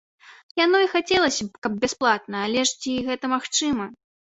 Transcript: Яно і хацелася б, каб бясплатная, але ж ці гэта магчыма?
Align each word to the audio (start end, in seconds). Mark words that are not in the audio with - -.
Яно 0.61 0.79
і 0.85 0.89
хацелася 0.93 1.41
б, 1.51 1.61
каб 1.67 1.77
бясплатная, 1.85 2.41
але 2.51 2.65
ж 2.73 2.81
ці 2.81 2.99
гэта 3.11 3.25
магчыма? 3.37 3.91